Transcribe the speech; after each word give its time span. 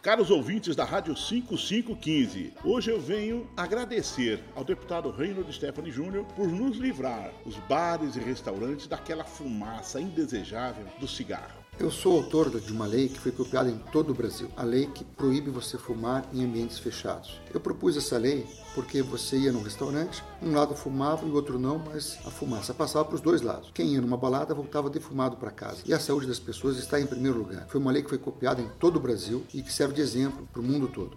Caros 0.00 0.30
ouvintes 0.30 0.76
da 0.76 0.84
Rádio 0.84 1.16
5515, 1.16 2.52
hoje 2.62 2.88
eu 2.88 3.00
venho 3.00 3.50
agradecer 3.56 4.40
ao 4.54 4.62
deputado 4.62 5.10
Reinaldo 5.10 5.52
Stephanie 5.52 5.90
Júnior 5.90 6.24
por 6.36 6.46
nos 6.46 6.76
livrar, 6.76 7.32
os 7.44 7.56
bares 7.68 8.14
e 8.14 8.20
restaurantes, 8.20 8.86
daquela 8.86 9.24
fumaça 9.24 10.00
indesejável 10.00 10.86
do 11.00 11.08
cigarro. 11.08 11.67
Eu 11.80 11.92
sou 11.92 12.16
autor 12.16 12.50
de 12.60 12.72
uma 12.72 12.86
lei 12.86 13.08
que 13.08 13.20
foi 13.20 13.30
copiada 13.30 13.70
em 13.70 13.78
todo 13.92 14.10
o 14.10 14.14
Brasil, 14.14 14.48
a 14.56 14.64
lei 14.64 14.86
que 14.86 15.04
proíbe 15.04 15.48
você 15.48 15.78
fumar 15.78 16.28
em 16.32 16.44
ambientes 16.44 16.76
fechados. 16.80 17.40
Eu 17.54 17.60
propus 17.60 17.96
essa 17.96 18.18
lei 18.18 18.44
porque 18.74 19.00
você 19.00 19.38
ia 19.38 19.52
num 19.52 19.62
restaurante, 19.62 20.24
um 20.42 20.52
lado 20.52 20.74
fumava 20.74 21.24
e 21.24 21.30
o 21.30 21.34
outro 21.34 21.56
não, 21.56 21.78
mas 21.78 22.18
a 22.26 22.30
fumaça 22.30 22.74
passava 22.74 23.04
para 23.04 23.14
os 23.14 23.20
dois 23.20 23.42
lados. 23.42 23.70
Quem 23.72 23.94
ia 23.94 24.00
numa 24.00 24.16
balada 24.16 24.54
voltava 24.54 24.90
defumado 24.90 25.36
para 25.36 25.52
casa. 25.52 25.82
E 25.86 25.94
a 25.94 26.00
saúde 26.00 26.26
das 26.26 26.40
pessoas 26.40 26.78
está 26.78 27.00
em 27.00 27.06
primeiro 27.06 27.38
lugar. 27.38 27.68
Foi 27.68 27.80
uma 27.80 27.92
lei 27.92 28.02
que 28.02 28.08
foi 28.08 28.18
copiada 28.18 28.60
em 28.60 28.68
todo 28.80 28.96
o 28.96 29.00
Brasil 29.00 29.44
e 29.54 29.62
que 29.62 29.72
serve 29.72 29.94
de 29.94 30.00
exemplo 30.00 30.48
para 30.52 30.60
o 30.60 30.64
mundo 30.64 30.88
todo. 30.88 31.16